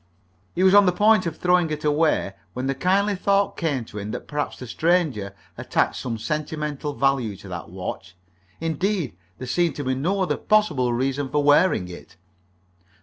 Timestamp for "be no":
9.83-10.21